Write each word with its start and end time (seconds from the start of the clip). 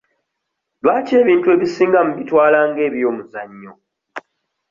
Lwaki 0.83 1.13
ebintu 1.21 1.47
ebisinga 1.55 1.99
mubitwala 2.07 2.59
nga 2.69 2.81
eby'omuzannyo? 2.87 3.73